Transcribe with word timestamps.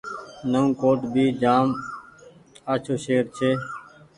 نئون 0.51 0.65
ڪوٽ 0.81 0.99
ڀي 1.13 1.25
تمآم 1.41 1.67
آڇو 2.71 2.93
شهر 3.03 3.25
ڇي۔ 3.37 3.51